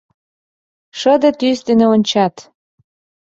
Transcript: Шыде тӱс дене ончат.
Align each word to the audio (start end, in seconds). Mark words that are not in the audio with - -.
Шыде 0.99 1.29
тӱс 1.39 1.59
дене 1.67 1.85
ончат. 1.93 2.35